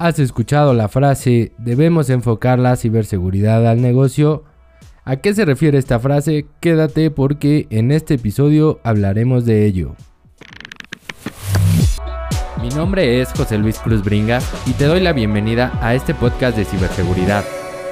[0.00, 4.44] ¿Has escuchado la frase debemos enfocar la ciberseguridad al negocio?
[5.04, 6.46] ¿A qué se refiere esta frase?
[6.60, 9.96] Quédate porque en este episodio hablaremos de ello.
[12.62, 16.56] Mi nombre es José Luis Cruz Bringas y te doy la bienvenida a este podcast
[16.56, 17.44] de ciberseguridad,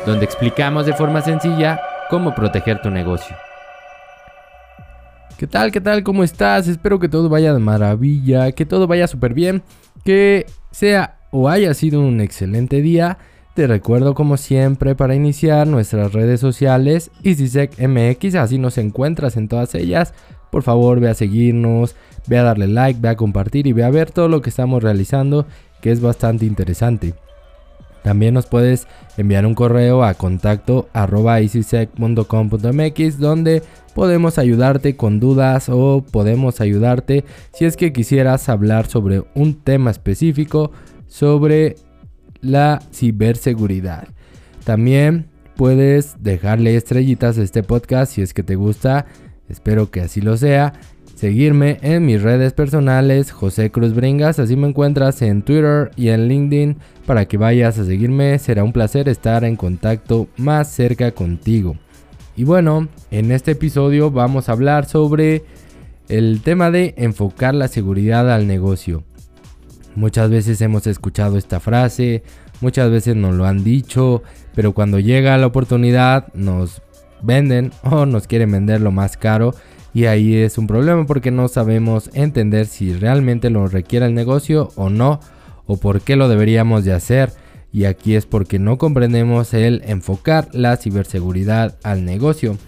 [0.06, 3.34] donde explicamos de forma sencilla cómo proteger tu negocio.
[5.36, 5.72] ¿Qué tal?
[5.72, 6.04] ¿Qué tal?
[6.04, 6.68] ¿Cómo estás?
[6.68, 9.64] Espero que todo vaya de maravilla, que todo vaya súper bien,
[10.04, 13.18] que sea o haya sido un excelente día.
[13.54, 19.74] Te recuerdo como siempre para iniciar nuestras redes sociales EasySecMX, así nos encuentras en todas
[19.74, 20.14] ellas.
[20.50, 21.94] Por favor, ve a seguirnos,
[22.26, 24.82] ve a darle like, ve a compartir y ve a ver todo lo que estamos
[24.82, 25.46] realizando,
[25.82, 27.12] que es bastante interesante.
[28.02, 28.86] También nos puedes
[29.18, 31.38] enviar un correo a contacto arroba
[33.18, 33.62] donde
[33.94, 39.90] podemos ayudarte con dudas o podemos ayudarte si es que quisieras hablar sobre un tema
[39.90, 40.70] específico
[41.16, 41.76] sobre
[42.42, 44.08] la ciberseguridad.
[44.64, 49.06] También puedes dejarle estrellitas a este podcast si es que te gusta.
[49.48, 50.74] Espero que así lo sea.
[51.14, 56.28] Seguirme en mis redes personales, José Cruz Bringas, así me encuentras en Twitter y en
[56.28, 58.38] LinkedIn para que vayas a seguirme.
[58.38, 61.78] Será un placer estar en contacto más cerca contigo.
[62.36, 65.44] Y bueno, en este episodio vamos a hablar sobre
[66.10, 69.05] el tema de enfocar la seguridad al negocio.
[69.96, 72.22] Muchas veces hemos escuchado esta frase,
[72.60, 74.22] muchas veces nos lo han dicho,
[74.54, 76.82] pero cuando llega la oportunidad nos
[77.22, 79.54] venden o nos quieren vender lo más caro
[79.96, 84.70] y ahí es un problema porque no sabemos entender si realmente lo requiere el negocio
[84.76, 85.20] o no
[85.64, 87.32] o por qué lo deberíamos de hacer.
[87.72, 92.58] Y aquí es porque no comprendemos el enfocar la ciberseguridad al negocio.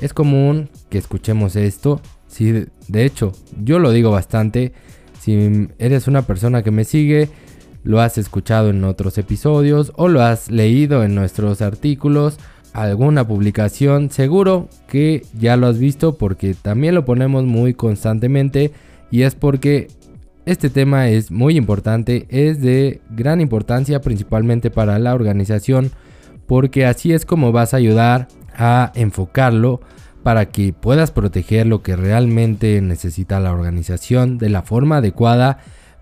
[0.00, 4.72] Es común que escuchemos esto, sí, de hecho yo lo digo bastante
[5.20, 7.28] si eres una persona que me sigue,
[7.84, 12.38] lo has escuchado en otros episodios o lo has leído en nuestros artículos,
[12.72, 18.72] alguna publicación, seguro que ya lo has visto porque también lo ponemos muy constantemente
[19.10, 19.88] y es porque
[20.46, 25.90] este tema es muy importante, es de gran importancia principalmente para la organización
[26.46, 29.80] porque así es como vas a ayudar a enfocarlo
[30.22, 35.58] para que puedas proteger lo que realmente necesita la organización de la forma adecuada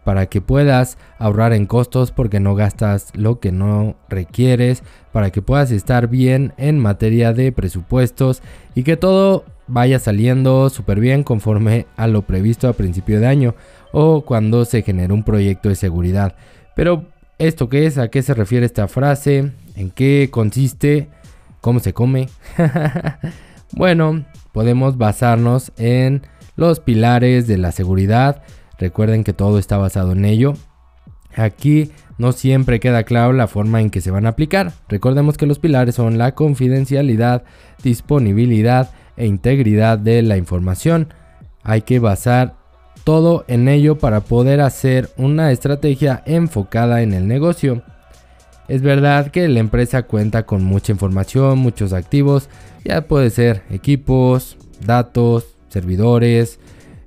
[0.09, 5.43] para que puedas ahorrar en costos porque no gastas lo que no requieres, para que
[5.43, 8.41] puedas estar bien en materia de presupuestos
[8.75, 13.55] y que todo vaya saliendo súper bien conforme a lo previsto a principio de año
[13.93, 16.35] o cuando se genera un proyecto de seguridad.
[16.75, 17.05] Pero
[17.39, 17.99] ¿esto qué es?
[17.99, 19.53] ¿A qué se refiere esta frase?
[19.77, 21.09] ¿En qué consiste?
[21.61, 22.29] ¿Cómo se come?
[23.73, 26.23] Bueno, podemos basarnos en
[26.57, 28.43] los pilares de la seguridad.
[28.79, 30.55] Recuerden que todo está basado en ello.
[31.37, 34.73] Aquí no siempre queda claro la forma en que se van a aplicar.
[34.89, 37.45] Recordemos que los pilares son la confidencialidad,
[37.83, 41.13] disponibilidad e integridad de la información.
[41.63, 42.57] Hay que basar
[43.05, 47.83] todo en ello para poder hacer una estrategia enfocada en el negocio.
[48.69, 52.51] Es verdad que la empresa cuenta con mucha información, muchos activos,
[52.85, 56.61] ya puede ser equipos, datos, servidores,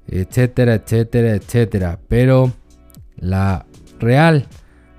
[0.07, 1.99] etcétera, etcétera, etcétera.
[2.07, 2.51] Pero
[3.15, 3.67] la
[3.99, 4.47] real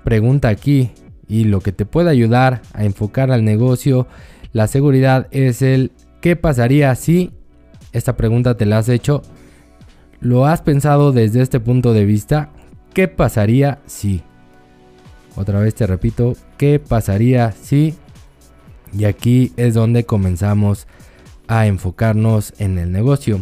[0.05, 0.91] pregunta aquí
[1.27, 4.07] y lo que te puede ayudar a enfocar al negocio,
[4.53, 5.91] la seguridad es el
[6.21, 7.31] ¿qué pasaría si?
[7.91, 9.21] Esta pregunta te la has hecho.
[10.21, 12.51] ¿Lo has pensado desde este punto de vista?
[12.93, 14.23] ¿Qué pasaría si?
[15.35, 17.95] Otra vez te repito, ¿qué pasaría si?
[18.97, 20.87] Y aquí es donde comenzamos
[21.47, 23.41] a enfocarnos en el negocio.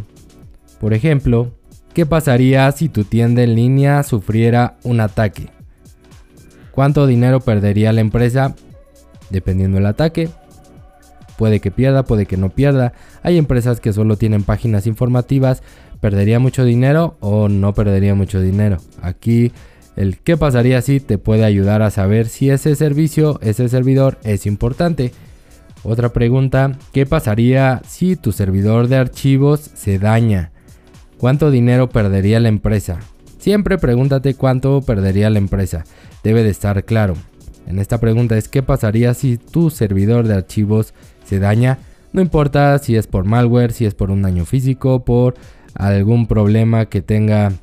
[0.80, 1.52] Por ejemplo,
[1.94, 5.50] ¿qué pasaría si tu tienda en línea sufriera un ataque?
[6.72, 8.56] ¿Cuánto dinero perdería la empresa?
[9.30, 10.30] Dependiendo del ataque.
[11.38, 12.94] Puede que pierda, puede que no pierda.
[13.24, 15.64] Hay empresas que solo tienen páginas informativas.
[16.00, 18.78] ¿Perdería mucho dinero o no perdería mucho dinero?
[19.02, 19.52] Aquí
[19.96, 24.46] el qué pasaría si te puede ayudar a saber si ese servicio, ese servidor es
[24.46, 25.12] importante.
[25.84, 30.52] Otra pregunta, ¿qué pasaría si tu servidor de archivos se daña?
[31.18, 33.00] ¿Cuánto dinero perdería la empresa?
[33.38, 35.84] Siempre pregúntate cuánto perdería la empresa.
[36.24, 37.16] Debe de estar claro.
[37.68, 40.94] En esta pregunta es ¿qué pasaría si tu servidor de archivos
[41.26, 41.80] se daña?
[42.14, 45.36] No importa si es por malware, si es por un daño físico, por
[45.74, 47.54] algún problema que tenga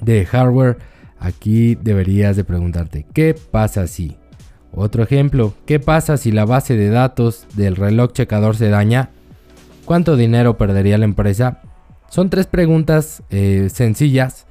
[0.00, 0.78] de hardware
[1.24, 4.18] Aquí deberías de preguntarte, ¿qué pasa si?
[4.72, 9.08] Otro ejemplo, ¿qué pasa si la base de datos del reloj checador se daña?
[9.86, 11.62] ¿Cuánto dinero perdería la empresa?
[12.10, 14.46] Son tres preguntas eh, sencillas,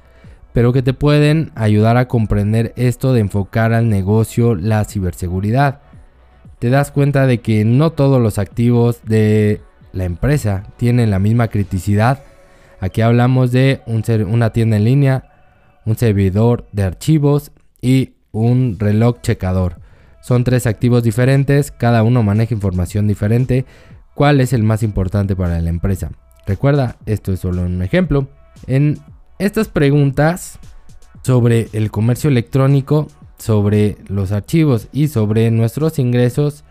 [0.52, 5.80] pero que te pueden ayudar a comprender esto de enfocar al negocio la ciberseguridad.
[6.58, 9.60] Te das cuenta de que no todos los activos de
[9.92, 12.24] la empresa tienen la misma criticidad.
[12.80, 13.80] Aquí hablamos de
[14.26, 15.33] una tienda en línea,
[15.86, 19.80] un servidor de archivos y un reloj checador.
[20.22, 23.66] Son tres activos diferentes, cada uno maneja información diferente.
[24.14, 26.10] ¿Cuál es el más importante para la empresa?
[26.46, 28.28] Recuerda, esto es solo un ejemplo.
[28.66, 28.98] En
[29.38, 30.58] estas preguntas
[31.22, 33.08] sobre el comercio electrónico,
[33.38, 36.64] sobre los archivos y sobre nuestros ingresos,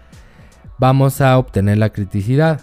[0.80, 2.62] vamos a obtener la criticidad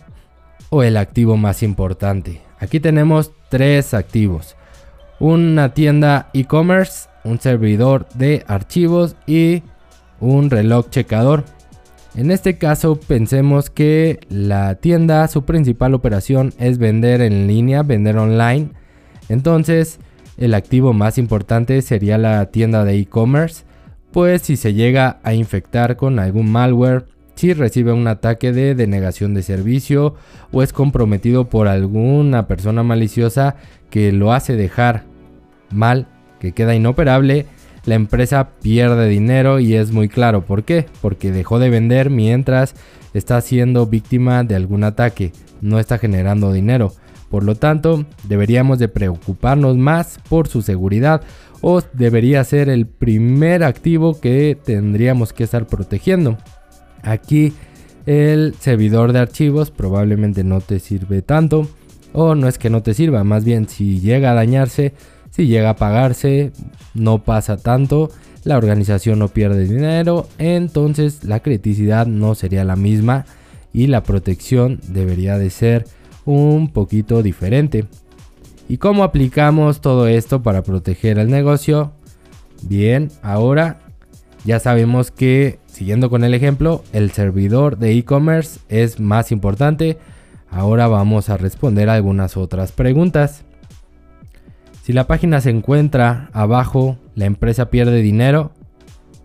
[0.71, 2.43] o el activo más importante.
[2.59, 4.57] Aquí tenemos tres activos.
[5.21, 9.63] Una tienda e-commerce, un servidor de archivos y
[10.19, 11.45] un reloj checador.
[12.17, 18.19] En este caso pensemos que la tienda, su principal operación es vender en línea, vender
[18.19, 18.71] online
[19.31, 20.01] entonces,
[20.37, 23.63] el activo más importante sería la tienda de e-commerce,
[24.11, 27.07] pues si se llega a infectar con algún malware,
[27.37, 30.17] si recibe un ataque de denegación de servicio
[30.51, 33.55] o es comprometido por alguna persona maliciosa
[33.89, 35.05] que lo hace dejar
[35.73, 36.09] mal,
[36.39, 37.47] que queda inoperable,
[37.85, 42.75] la empresa pierde dinero y es muy claro por qué, porque dejó de vender mientras
[43.15, 46.93] está siendo víctima de algún ataque, no está generando dinero.
[47.31, 51.23] Por lo tanto, deberíamos de preocuparnos más por su seguridad
[51.61, 56.39] o debería ser el primer activo que tendríamos que estar protegiendo.
[57.03, 57.53] Aquí
[58.07, 61.69] el servidor de archivos probablemente no te sirve tanto
[62.13, 64.95] o no es que no te sirva, más bien si llega a dañarse,
[65.31, 66.53] si llega a pagarse,
[66.95, 68.11] no pasa tanto,
[68.45, 73.27] la organización no pierde dinero, entonces la criticidad no sería la misma
[73.73, 75.87] y la protección debería de ser
[76.25, 77.87] un poquito diferente.
[78.69, 81.93] ¿Y cómo aplicamos todo esto para proteger el negocio?
[82.63, 83.81] Bien, ahora
[84.45, 89.99] ya sabemos que, siguiendo con el ejemplo, el servidor de e-commerce es más importante.
[90.51, 93.45] Ahora vamos a responder algunas otras preguntas.
[94.83, 98.53] Si la página se encuentra abajo, ¿la empresa pierde dinero?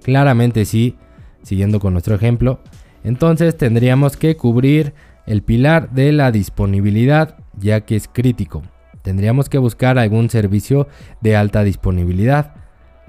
[0.04, 0.98] Claramente sí,
[1.44, 2.60] siguiendo con nuestro ejemplo.
[3.04, 4.94] Entonces tendríamos que cubrir
[5.26, 8.64] el pilar de la disponibilidad, ya que es crítico.
[9.02, 10.88] Tendríamos que buscar algún servicio
[11.22, 12.54] de alta disponibilidad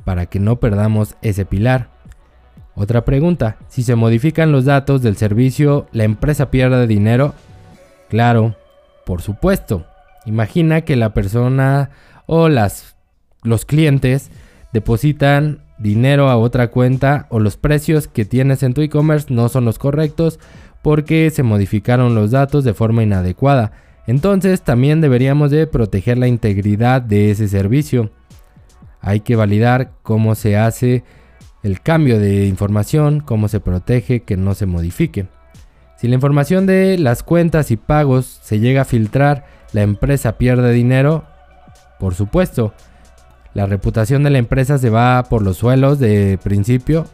[0.05, 1.91] para que no perdamos ese pilar.
[2.75, 7.35] Otra pregunta, si se modifican los datos del servicio, ¿la empresa pierde dinero?
[8.09, 8.55] Claro,
[9.05, 9.87] por supuesto.
[10.27, 11.91] Imagina que la persona
[12.27, 14.31] o los clientes
[14.73, 19.65] depositan dinero a otra cuenta o los precios que tienes en tu e-commerce no son
[19.65, 20.39] los correctos
[20.83, 23.73] porque se modificaron los datos de forma inadecuada.
[24.07, 28.11] Entonces también deberíamos de proteger la integridad de ese servicio.
[29.01, 31.05] Hay que validar cómo se hace
[31.63, 35.27] el cambio de información, cómo se protege que no se modifique.
[35.97, 40.73] Si la información de las cuentas y pagos se llega a filtrar, la empresa pierde
[40.73, 41.25] dinero.
[41.99, 42.73] Por supuesto,
[43.55, 47.07] la reputación de la empresa se va por los suelos de principio,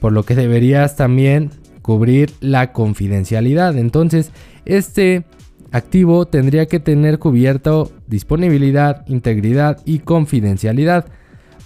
[0.00, 1.50] por lo que deberías también
[1.82, 3.76] cubrir la confidencialidad.
[3.76, 4.30] Entonces,
[4.64, 5.24] este
[5.72, 11.06] activo tendría que tener cubierto disponibilidad, integridad y confidencialidad.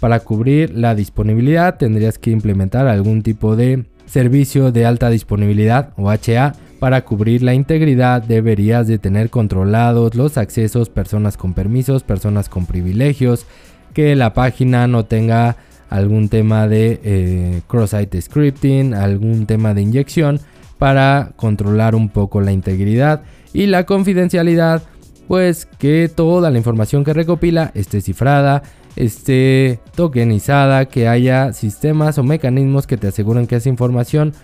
[0.00, 6.10] Para cubrir la disponibilidad tendrías que implementar algún tipo de servicio de alta disponibilidad o
[6.10, 6.54] HA.
[6.78, 12.66] Para cubrir la integridad deberías de tener controlados los accesos, personas con permisos, personas con
[12.66, 13.46] privilegios,
[13.94, 15.56] que la página no tenga
[15.88, 20.40] algún tema de eh, cross-site scripting, algún tema de inyección
[20.78, 23.22] para controlar un poco la integridad
[23.54, 24.82] y la confidencialidad,
[25.28, 28.62] pues que toda la información que recopila esté cifrada,
[28.96, 34.34] esté tokenizada, que haya sistemas o mecanismos que te aseguren que esa información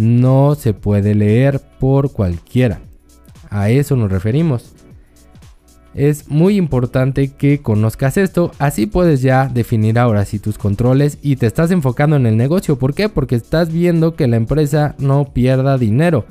[0.00, 2.80] no se puede leer por cualquiera.
[3.50, 4.72] A eso nos referimos.
[5.92, 11.36] Es muy importante que conozcas esto, así puedes ya definir ahora si tus controles y
[11.36, 12.78] te estás enfocando en el negocio.
[12.78, 13.08] ¿Por qué?
[13.08, 16.24] Porque estás viendo que la empresa no pierda dinero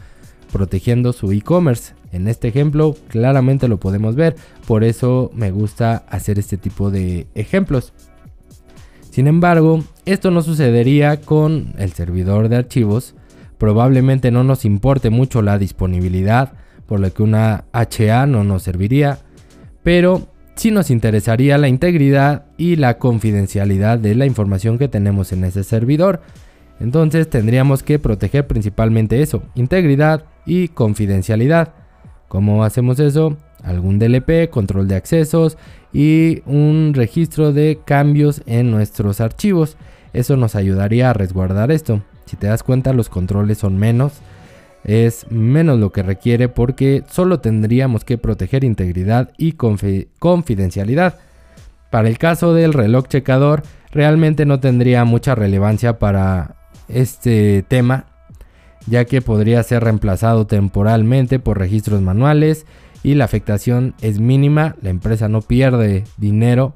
[0.52, 1.94] protegiendo su e-commerce.
[2.12, 4.36] En este ejemplo claramente lo podemos ver,
[4.66, 7.94] por eso me gusta hacer este tipo de ejemplos.
[9.12, 13.14] Sin embargo, esto no sucedería con el servidor de archivos.
[13.60, 16.54] Probablemente no nos importe mucho la disponibilidad,
[16.88, 19.20] por lo que una HA no nos serviría
[19.84, 25.44] pero sí nos interesaría la integridad y la confidencialidad de la información que tenemos en
[25.44, 26.22] ese servidor.
[26.80, 31.74] Entonces tendríamos que proteger principalmente eso, integridad y confidencialidad.
[32.28, 33.38] ¿Cómo hacemos eso?
[33.64, 35.58] algún DLP, control de accesos
[35.92, 39.76] y un registro de cambios en nuestros archivos.
[40.14, 42.02] Eso nos ayudaría a resguardar esto.
[42.30, 44.14] Si te das cuenta los controles son menos.
[44.84, 51.16] Es menos lo que requiere porque solo tendríamos que proteger integridad y confidencialidad.
[51.90, 56.56] Para el caso del reloj checador, realmente no tendría mucha relevancia para
[56.88, 58.06] este tema,
[58.86, 62.68] ya que podría ser reemplazado temporalmente por registros manuales
[63.02, 66.76] y la afectación es mínima, la empresa no pierde dinero,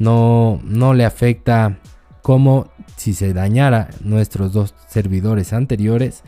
[0.00, 1.78] no, no le afecta
[2.22, 6.22] como si se dañara nuestros dos servidores anteriores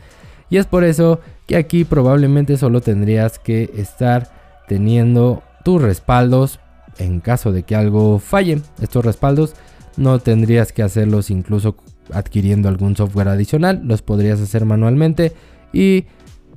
[0.51, 4.29] y es por eso que aquí probablemente solo tendrías que estar
[4.67, 6.59] teniendo tus respaldos
[6.97, 8.61] en caso de que algo falle.
[8.81, 9.55] Estos respaldos
[9.95, 11.77] no tendrías que hacerlos incluso
[12.13, 15.31] adquiriendo algún software adicional, los podrías hacer manualmente
[15.71, 16.05] y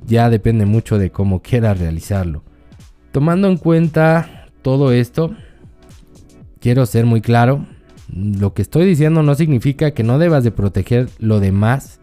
[0.07, 2.43] ya depende mucho de cómo quieras realizarlo.
[3.12, 5.37] Tomando en cuenta todo esto,
[6.59, 7.64] quiero ser muy claro,
[8.14, 11.99] lo que estoy diciendo no significa que no debas de proteger lo demás.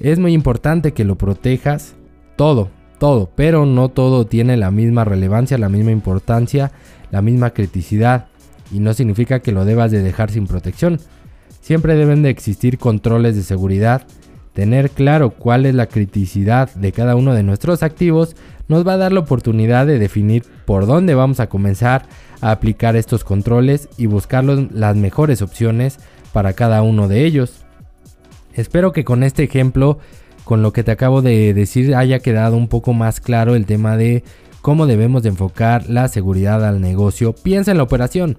[0.00, 1.94] Es muy importante que lo protejas
[2.36, 6.72] todo, todo, pero no todo tiene la misma relevancia, la misma importancia,
[7.10, 8.26] la misma criticidad
[8.72, 10.98] y no significa que lo debas de dejar sin protección.
[11.60, 14.02] Siempre deben de existir controles de seguridad.
[14.52, 18.34] Tener claro cuál es la criticidad de cada uno de nuestros activos
[18.68, 22.06] nos va a dar la oportunidad de definir por dónde vamos a comenzar
[22.40, 25.98] a aplicar estos controles y buscar las mejores opciones
[26.32, 27.64] para cada uno de ellos.
[28.52, 29.98] Espero que con este ejemplo,
[30.44, 33.96] con lo que te acabo de decir, haya quedado un poco más claro el tema
[33.96, 34.24] de
[34.60, 37.34] cómo debemos de enfocar la seguridad al negocio.
[37.34, 38.36] Piensa en la operación.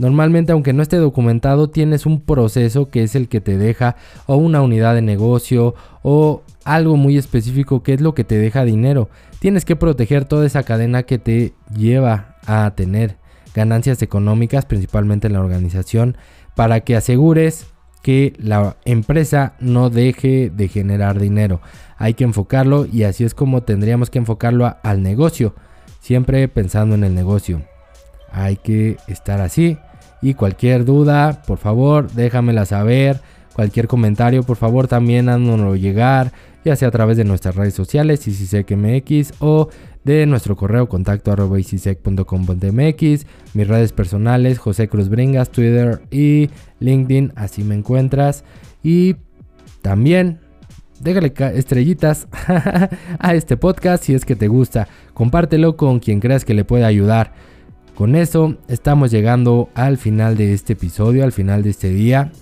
[0.00, 4.36] Normalmente, aunque no esté documentado, tienes un proceso que es el que te deja o
[4.36, 9.10] una unidad de negocio o algo muy específico que es lo que te deja dinero.
[9.40, 13.18] Tienes que proteger toda esa cadena que te lleva a tener
[13.54, 16.16] ganancias económicas, principalmente en la organización,
[16.56, 17.66] para que asegures
[18.00, 21.60] que la empresa no deje de generar dinero.
[21.98, 25.54] Hay que enfocarlo y así es como tendríamos que enfocarlo al negocio,
[26.00, 27.60] siempre pensando en el negocio.
[28.32, 29.76] Hay que estar así
[30.22, 33.20] y cualquier duda, por favor, déjamela saber.
[33.54, 36.32] Cualquier comentario, por favor, también háznoslo llegar,
[36.64, 39.68] ya sea a través de nuestras redes sociales, MX o
[40.04, 46.48] de nuestro correo contacto arroba mx mis redes personales, José Cruz Bringas, Twitter y
[46.78, 48.44] LinkedIn, así me encuentras.
[48.82, 49.16] Y
[49.82, 50.38] también
[51.00, 52.28] déjale estrellitas
[53.18, 54.88] a este podcast si es que te gusta.
[55.12, 57.32] Compártelo con quien creas que le pueda ayudar.
[57.94, 62.32] Con eso estamos llegando al final de este episodio, al final de este día.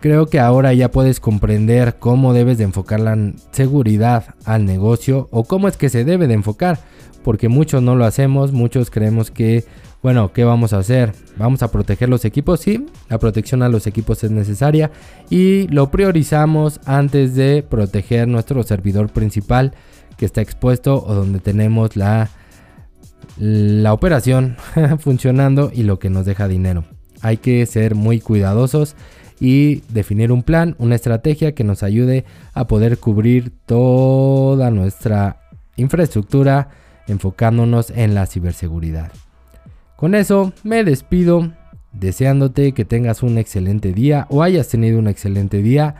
[0.00, 3.16] Creo que ahora ya puedes comprender cómo debes de enfocar la
[3.50, 6.78] seguridad al negocio o cómo es que se debe de enfocar,
[7.24, 9.64] porque muchos no lo hacemos, muchos creemos que,
[10.00, 11.14] bueno, ¿qué vamos a hacer?
[11.36, 12.60] ¿Vamos a proteger los equipos?
[12.60, 14.92] Sí, la protección a los equipos es necesaria
[15.30, 19.74] y lo priorizamos antes de proteger nuestro servidor principal
[20.16, 22.30] que está expuesto o donde tenemos la
[23.38, 24.56] la operación
[24.98, 26.84] funcionando y lo que nos deja dinero.
[27.20, 28.96] Hay que ser muy cuidadosos
[29.40, 35.40] y definir un plan, una estrategia que nos ayude a poder cubrir toda nuestra
[35.76, 36.68] infraestructura
[37.06, 39.12] enfocándonos en la ciberseguridad.
[39.96, 41.50] Con eso me despido
[41.92, 45.96] deseándote que tengas un excelente día o hayas tenido un excelente día.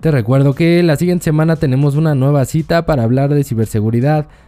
[0.00, 4.26] Te recuerdo que la siguiente semana tenemos una nueva cita para hablar de ciberseguridad